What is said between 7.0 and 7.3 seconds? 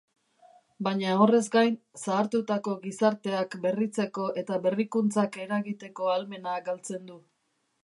du.